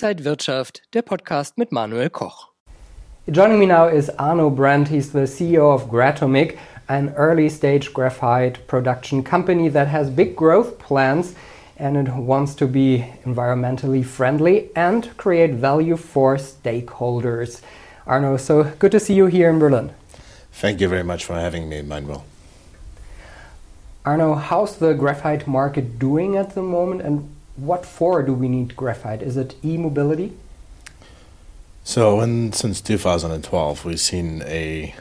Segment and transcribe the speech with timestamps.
[0.00, 2.52] Inside Wirtschaft, der Podcast mit Manuel Koch.
[3.28, 4.86] Joining me now is Arno Brandt.
[4.86, 6.56] He's the CEO of Gratomic,
[6.88, 11.34] an early stage graphite production company that has big growth plans
[11.76, 17.60] and it wants to be environmentally friendly and create value for stakeholders.
[18.06, 19.90] Arno, so good to see you here in Berlin.
[20.52, 22.24] Thank you very much for having me, Manuel.
[24.04, 28.76] Arno, how's the graphite market doing at the moment and what for do we need
[28.76, 29.22] graphite?
[29.22, 30.32] Is it e mobility?
[31.84, 34.94] So, in, since 2012, we've seen a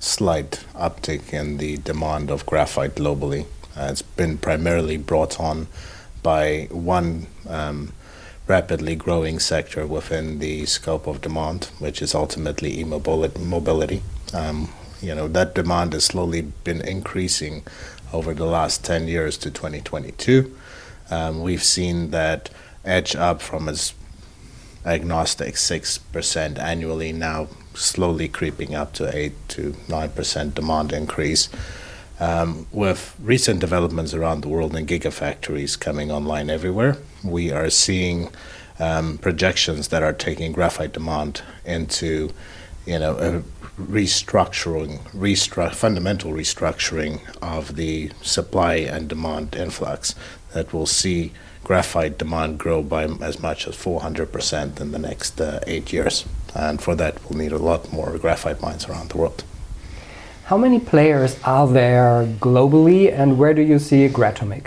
[0.00, 3.46] slight uptick in the demand of graphite globally.
[3.76, 5.68] Uh, it's been primarily brought on
[6.22, 7.92] by one um,
[8.48, 14.02] rapidly growing sector within the scope of demand, which is ultimately e-mobility.
[14.34, 17.64] Um, you know that demand has slowly been increasing
[18.12, 20.54] over the last 10 years to 2022.
[21.10, 22.50] Um, we've seen that
[22.84, 23.94] edge up from its
[24.84, 31.48] agnostic 6% annually, now slowly creeping up to 8 to 9% demand increase.
[32.20, 38.30] Um, with recent developments around the world and gigafactories coming online everywhere, we are seeing
[38.78, 42.30] um, projections that are taking graphite demand into,
[42.86, 43.42] you know, a
[43.80, 50.14] restructuring, restru- fundamental restructuring of the supply and demand influx
[50.52, 51.32] that will see
[51.64, 56.24] graphite demand grow by as much as 400% in the next uh, eight years.
[56.54, 59.44] And for that, we'll need a lot more graphite mines around the world.
[60.46, 64.66] How many players are there globally, and where do you see Gratomic?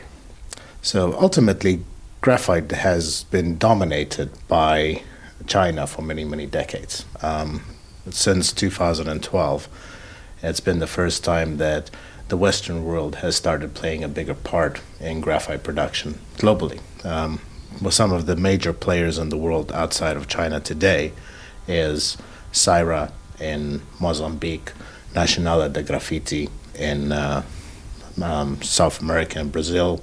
[0.82, 1.82] So ultimately,
[2.22, 5.04] graphite has been dominated by
[5.48, 7.06] China for many, many decades.
[7.22, 7.62] Um,
[8.10, 9.68] since 2012,
[10.42, 11.92] it's been the first time that
[12.28, 16.80] the Western world has started playing a bigger part in graphite production globally.
[17.06, 17.40] Um,
[17.82, 21.12] well, some of the major players in the world outside of China today
[21.68, 22.18] is
[22.52, 24.72] Syrah in Mozambique,
[25.14, 27.44] Nacional de Grafite in uh,
[28.22, 30.02] um, South America and Brazil.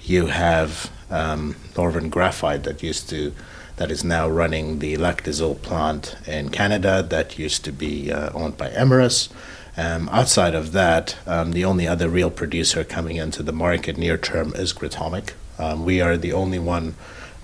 [0.00, 3.32] You have um, Northern Graphite that used to
[3.76, 8.12] that is now running the Lac des Iles plant in Canada that used to be
[8.12, 9.28] uh, owned by Imerys.
[9.76, 14.18] Um, outside of that, um, the only other real producer coming into the market near
[14.18, 15.32] term is Gratomic.
[15.58, 16.94] Um, we are the only one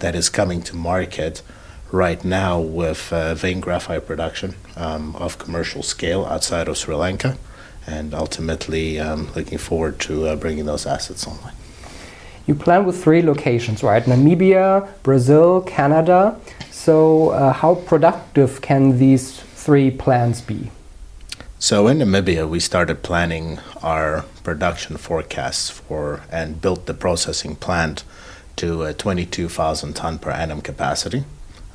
[0.00, 1.42] that is coming to market
[1.90, 7.38] right now with uh, vein graphite production um, of commercial scale outside of Sri Lanka,
[7.86, 11.54] and ultimately um, looking forward to uh, bringing those assets online.
[12.46, 14.02] You plan with three locations, right?
[14.02, 16.38] Namibia, Brazil, Canada.
[16.70, 20.70] So, uh, how productive can these three plants be?
[21.60, 28.04] So in Namibia, we started planning our production forecasts for and built the processing plant
[28.56, 31.24] to a 22,000 ton per annum capacity.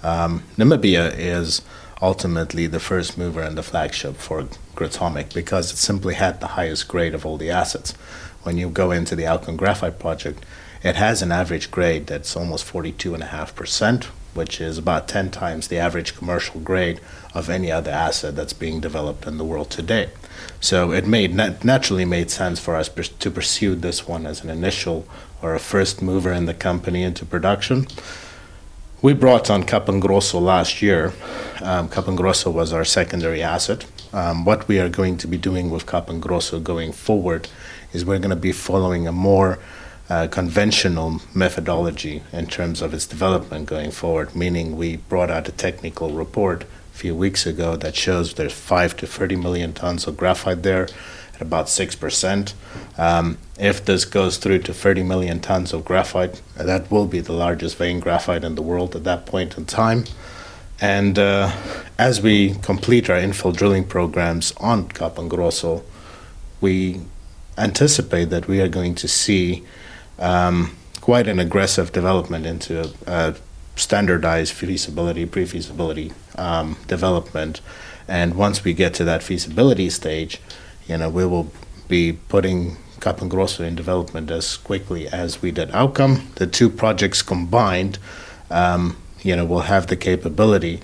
[0.01, 1.63] Um, Namibia is
[2.01, 6.87] ultimately the first mover and the flagship for Gratomic because it simply had the highest
[6.87, 7.91] grade of all the assets.
[8.43, 10.45] When you go into the Aukam Graphite project,
[10.81, 16.15] it has an average grade that's almost 42.5%, which is about 10 times the average
[16.15, 16.99] commercial grade
[17.33, 20.09] of any other asset that's being developed in the world today.
[20.59, 25.07] So it made naturally made sense for us to pursue this one as an initial
[25.41, 27.87] or a first mover in the company into production.
[29.01, 31.11] We brought on Capim Grosso last year.
[31.61, 33.85] Um, Capim Grosso was our secondary asset.
[34.13, 37.49] Um, what we are going to be doing with Capim Grosso going forward
[37.91, 39.59] is we're going to be following a more
[40.09, 45.51] uh, conventional methodology in terms of its development going forward, meaning we brought out a
[45.51, 50.17] technical report a few weeks ago that shows there's 5 to 30 million tons of
[50.17, 50.83] graphite there
[51.33, 52.53] at about 6%.
[52.97, 57.33] Um, if this goes through to 30 million tons of graphite, that will be the
[57.33, 60.05] largest vein graphite in the world at that point in time.
[60.81, 61.55] And uh,
[61.97, 65.83] as we complete our infill drilling programs on Capim Grosso,
[66.59, 67.01] we
[67.57, 69.63] anticipate that we are going to see
[70.19, 73.35] um, quite an aggressive development into a
[73.75, 77.61] standardized feasibility, pre feasibility um, development.
[78.07, 80.39] And once we get to that feasibility stage,
[80.87, 81.51] you know, we will
[81.87, 86.33] be putting Capim Grosso in development as quickly as we did Aukam.
[86.35, 87.99] The two projects combined,
[88.49, 90.81] um, you know, will have the capability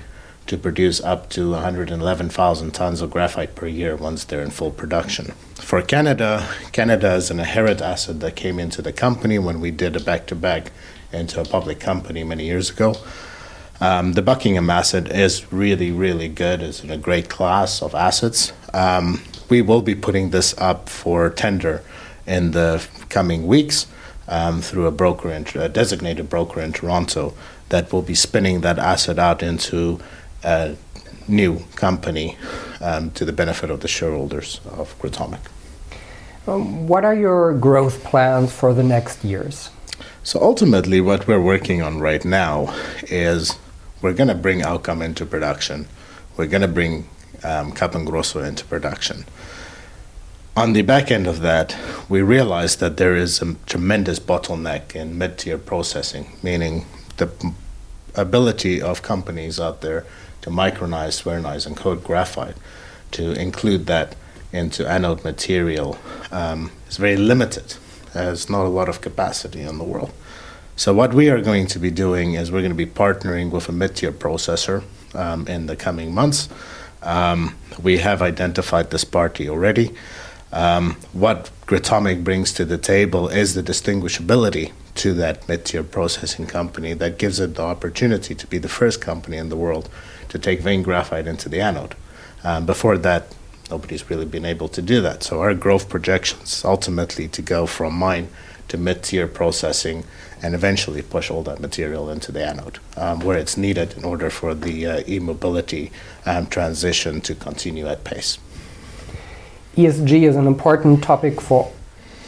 [0.50, 5.28] to produce up to 111,000 tons of graphite per year once they're in full production.
[5.56, 9.96] For Canada, Canada is an inherent asset that came into the company when we did
[9.96, 10.72] a back-to-back
[11.14, 12.96] into a public company many years ago.
[13.80, 16.64] Um, the Buckingham asset is really, really good.
[16.64, 18.52] It's in a great class of assets.
[18.74, 21.84] Um, we will be putting this up for tender
[22.26, 23.86] in the coming weeks
[24.28, 27.36] um, through a broker, in, a designated broker in Toronto
[27.70, 30.00] that will be spinning that asset out into
[30.44, 30.76] a
[31.28, 32.38] new company
[32.82, 35.42] um, to the benefit of the shareholders of Gratomic.
[36.48, 39.70] Um, what are your growth plans for the next years?
[40.24, 43.58] So ultimately, what we're working on right now is
[44.02, 45.88] we're going to bring Aukam into production.
[46.38, 47.08] We're going to bring
[47.44, 49.26] um, Capim Grosso into production.
[50.56, 51.76] On the back end of that,
[52.10, 56.86] we realized that there is a tremendous bottleneck in mid tier processing, meaning
[57.18, 57.30] the
[58.16, 60.06] ability of companies out there
[60.42, 62.56] to micronize, spherize, and coat graphite,
[63.12, 64.16] to include that
[64.52, 65.98] into anode material,
[66.32, 67.76] um, is very limited.
[68.14, 70.12] There's not a lot of capacity in the world.
[70.76, 73.68] So what we are going to be doing is we're going to be partnering with
[73.70, 74.84] a mid-tier processor
[75.14, 76.50] um, in the coming months.
[77.04, 79.92] Um, we have identified this party already.
[80.52, 86.94] Um, what Gratomic brings to the table is the distinguishability to that mid-tier processing company
[86.94, 89.90] that gives it the opportunity to be the first company in the world
[90.30, 91.96] to take vein graphite into the anode.
[92.44, 93.36] Um, before that,
[93.70, 95.24] nobody's really been able to do that.
[95.24, 98.30] So our growth projections ultimately to go from mine
[98.70, 100.04] to mid-tier processing
[100.42, 104.30] and eventually push all that material into the anode um, where it's needed in order
[104.30, 105.92] for the uh, e-mobility
[106.26, 108.38] um, transition to continue at pace.
[109.76, 111.72] ESG is an important topic for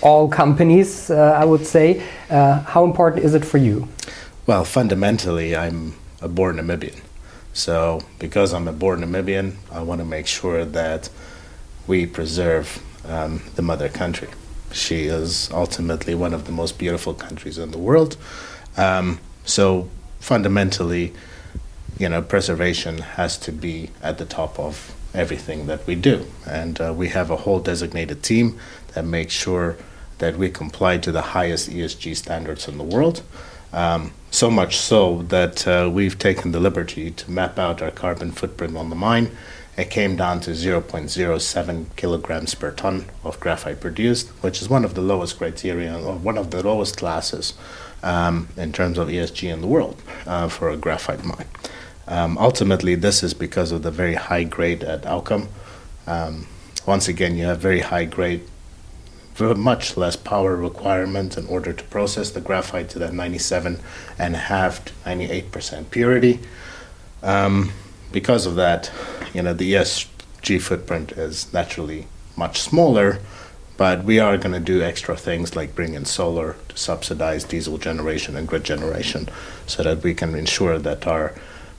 [0.02, 2.04] all companies, uh, I would say.
[2.30, 3.88] Uh, how important is it for you?
[4.48, 7.00] Well, fundamentally, I'm a born Namibian.
[7.54, 11.10] So, because I'm a born Namibian, I want to make sure that
[11.86, 14.30] we preserve um, the mother country.
[14.72, 18.16] She is ultimately one of the most beautiful countries in the world.
[18.78, 19.90] Um, so,
[20.20, 21.14] fundamentally,
[21.98, 26.26] you know, preservation has to be at the top of everything that we do.
[26.48, 28.60] And uh, we have a whole designated team
[28.94, 29.78] that makes sure
[30.22, 33.22] that we comply to the highest ESG standards in the world.
[33.74, 38.32] Um, so much so that uh, we've taken the liberty to map out our carbon
[38.32, 39.36] footprint on the mine.
[39.78, 44.94] It came down to 0.07 kilograms per ton of graphite produced, which is one of
[44.94, 47.56] the lowest criteria, or one of the lowest classes
[48.04, 51.48] um, in terms of ESG in the world uh, for a graphite mine.
[52.08, 55.48] Um, ultimately, this is because of the very high grade at Aukam.
[56.06, 56.48] Um,
[56.86, 58.44] once again, you have very high grade
[59.40, 63.80] much less power requirement in order to process the graphite to that 97
[64.18, 66.40] and a half to 98% purity.
[67.24, 67.72] Um,
[68.12, 68.92] because of that,
[69.34, 73.20] you know, the ESG footprint is naturally much smaller,
[73.78, 77.78] but we are going to do extra things like bring in solar to subsidize diesel
[77.78, 79.30] generation and grid generation
[79.66, 81.34] so that we can ensure that our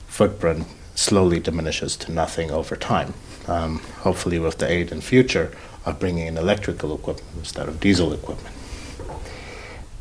[0.07, 3.13] footprint slowly diminishes to nothing over time.
[3.47, 5.51] Um, hopefully, with the aid in future
[5.85, 8.55] of bringing in electrical equipment instead of diesel equipment.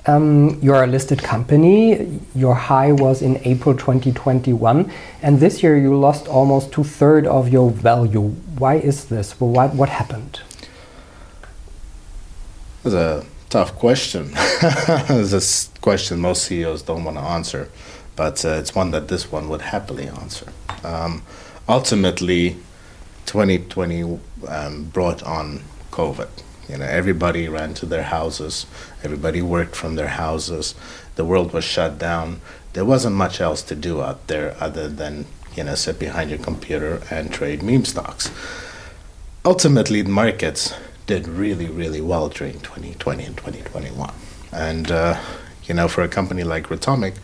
[0.05, 2.20] Um, you're a listed company.
[2.34, 4.93] Your high was in April 2021,
[5.23, 8.31] and this year you lost almost two thirds of your value.
[8.58, 9.40] Why is this?
[9.40, 10.40] Well, what, what happened?
[12.82, 14.31] That's a tough question.
[14.34, 17.69] it's a question most CEOs don't want to answer,
[18.17, 20.52] but uh, it's one that this one would happily answer.
[20.82, 21.23] Um,
[21.69, 22.56] ultimately,
[23.26, 24.19] 2020
[24.49, 25.62] um, brought on
[25.93, 26.29] COVID.
[26.69, 28.67] You know, everybody ran to their houses.
[29.05, 30.75] Everybody worked from their houses.
[31.15, 32.41] The world was shut down.
[32.72, 36.39] There wasn't much else to do out there other than you know sit behind your
[36.39, 38.31] computer and trade meme stocks.
[39.44, 40.75] Ultimately, the markets
[41.06, 44.15] did really, really well during 2020 and 2021.
[44.53, 45.20] And uh,
[45.65, 47.15] you know, for a company like Gratomic,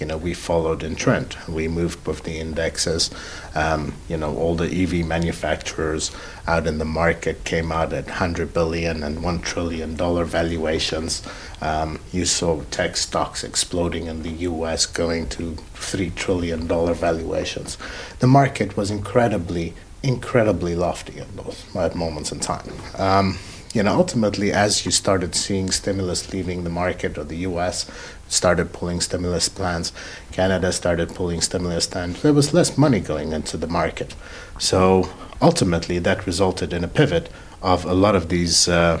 [0.00, 1.36] you know, we followed in trend.
[1.48, 3.10] We moved with the indexes.
[3.54, 6.10] Um, you know, all the EV manufacturers
[6.46, 11.22] out in the market came out at 100 billion and 1 trillion dollar valuations.
[11.60, 17.78] Um, you saw tech stocks exploding in the US going to 3 trillion dollar valuations.
[18.18, 22.72] The market was incredibly, incredibly lofty at those at moments in time.
[22.98, 23.38] Um,
[23.76, 27.84] you know, ultimately, as you started seeing stimulus leaving the market, or the U.S.
[28.26, 29.92] started pulling stimulus plans,
[30.32, 34.16] Canada started pulling stimulus plans, there was less money going into the market.
[34.58, 35.10] So
[35.42, 37.28] ultimately, that resulted in a pivot
[37.60, 38.98] of a lot of these, uh,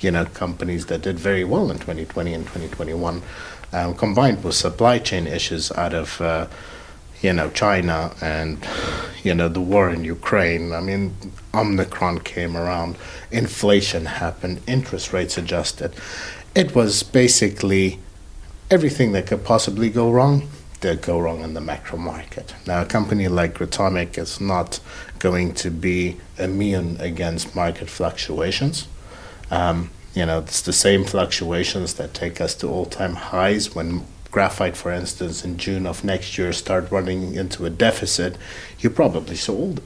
[0.00, 3.22] you know, companies that did very well in 2020 and 2021,
[3.74, 6.18] um, combined with supply chain issues out of.
[6.22, 6.46] Uh,
[7.24, 8.58] you know, China and,
[9.22, 10.72] you know, the war in Ukraine.
[10.72, 11.16] I mean,
[11.54, 12.96] Omicron came around,
[13.30, 15.94] inflation happened, interest rates adjusted.
[16.54, 17.98] It was basically
[18.70, 20.48] everything that could possibly go wrong
[20.80, 22.54] did go wrong in the macro market.
[22.66, 24.80] Now, a company like Gratomic is not
[25.18, 28.86] going to be immune against market fluctuations.
[29.50, 34.04] Um, you know, it's the same fluctuations that take us to all time highs when
[34.34, 38.36] graphite, for instance, in June of next year start running into a deficit,
[38.80, 39.36] you probably.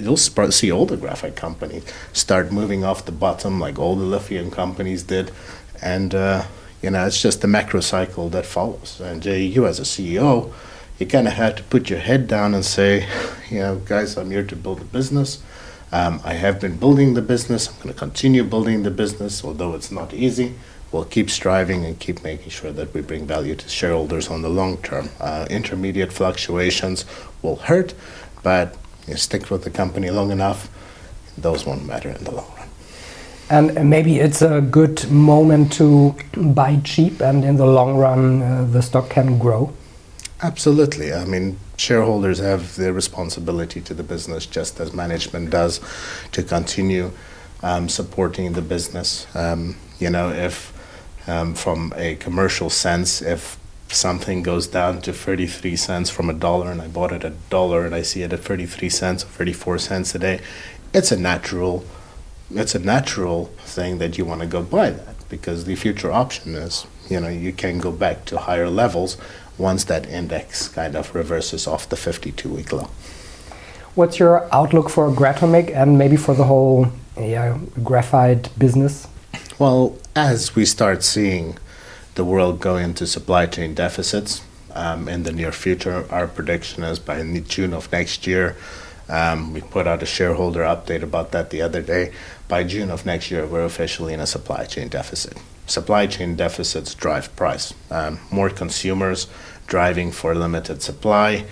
[0.01, 4.51] You'll see all the graphite companies start moving off the bottom, like all the lithium
[4.51, 5.31] companies did,
[5.83, 6.47] and uh,
[6.83, 9.03] you know it's just the macro cycle that follows.
[9.05, 10.51] And uh, you, as a CEO,
[10.99, 13.07] you kind of have to put your head down and say,
[13.51, 15.43] you know, guys, I'm here to build a business.
[15.91, 17.69] Um, I have been building the business.
[17.69, 20.55] I'm going to continue building the business, although it's not easy
[20.93, 24.49] we'll keep striving and keep making sure that we bring value to shareholders on the
[24.49, 25.11] long term.
[25.21, 27.05] Uh, intermediate fluctuations
[27.43, 27.95] will hurt,
[28.43, 28.77] but
[29.07, 30.69] you stick with the company long enough,
[31.37, 32.69] those won't matter in the long run.
[33.51, 38.67] And maybe it's a good moment to buy cheap, and in the long run, uh,
[38.71, 39.73] the stock can grow.
[40.41, 41.13] Absolutely.
[41.13, 45.81] I mean, shareholders have the responsibility to the business just as management does
[46.31, 47.11] to continue
[47.63, 49.27] um, supporting the business.
[49.35, 50.73] Um, you know, if
[51.29, 56.71] um, from a commercial sense, if something goes down to 33 cents from a dollar
[56.71, 59.29] and I bought it at a dollar and I see it at 33 cents or
[59.29, 60.41] 34 cents a day,
[60.95, 61.85] it's a natural
[62.51, 66.55] it's a natural thing that you want to go buy that because the future option
[66.55, 69.17] is you know you can go back to higher levels
[69.57, 72.91] once that index kind of reverses off the 52 week low.
[73.95, 76.87] What's your outlook for Gratomic and maybe for the whole
[77.19, 79.09] yeah, graphite business?
[79.59, 81.57] Well, as we start seeing
[82.15, 87.01] the world go into supply chain deficits um, in the near future, our prediction is
[87.01, 88.57] by June of next year.
[89.09, 92.13] Um, we put out a shareholder update about that the other day.
[92.47, 95.37] By June of next year, we're officially in a supply chain deficit.
[95.67, 97.75] Supply chain deficits drive price.
[97.91, 99.27] Um, more consumers
[99.67, 101.45] driving for limited supply.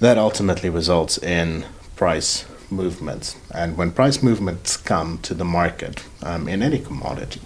[0.00, 1.64] That ultimately results in
[1.96, 3.36] price movements.
[3.54, 7.40] And when price movements come to the market um, in any commodity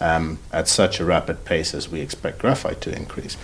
[0.00, 3.36] um, at such a rapid pace as we expect graphite to increase,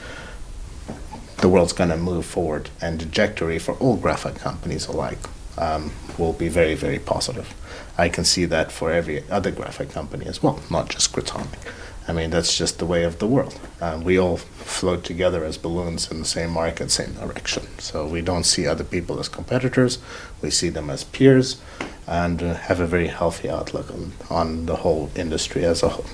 [1.39, 5.19] the world's going to move forward, and trajectory for all graphite companies alike
[5.59, 7.55] um, will be very, very positive.
[7.99, 11.59] I can see that for every other graphite company as well, not just Gratomic.
[12.09, 13.59] I mean, that's just the way of the world.
[13.81, 17.67] Uh, we all float together as balloons in the same market, same direction.
[17.79, 19.99] So we don't see other people as competitors.
[20.41, 21.61] We see them as peers
[22.07, 26.07] and uh, have a very healthy outlook on, on the whole industry as a whole.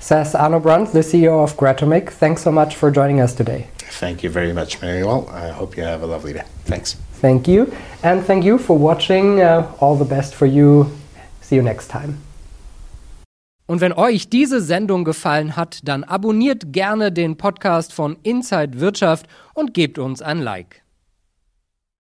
[0.00, 2.10] Says Arno Brandt, the CEO of Gratomic.
[2.10, 3.68] Thanks so much for joining us today.
[3.90, 5.28] Thank you very much, Manuel.
[5.30, 6.44] I hope you have a lovely day.
[6.66, 6.96] Thanks.
[7.20, 7.72] Thank you.
[8.02, 9.40] And thank you for watching.
[9.40, 10.86] Uh, all the best for you.
[11.40, 12.18] See you next time.
[13.66, 19.26] Und wenn euch diese Sendung gefallen hat, dann abonniert gerne den Podcast von Inside Wirtschaft
[19.52, 20.82] und gebt uns ein Like.